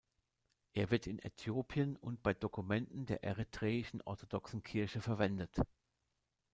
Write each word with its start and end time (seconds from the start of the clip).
Er 0.73 0.89
wird 0.89 1.05
in 1.05 1.19
Äthiopien 1.19 1.95
und 1.95 2.23
bei 2.23 2.33
Dokumenten 2.33 3.05
der 3.05 3.23
eritreischen 3.23 4.01
orthodoxen 4.01 4.63
Kirche 4.63 4.99
verwendet. 4.99 5.55